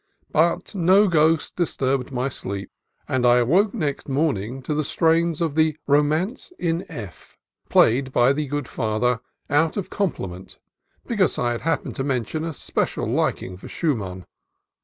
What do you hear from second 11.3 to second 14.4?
I had happened to mention a special liking for Schumann.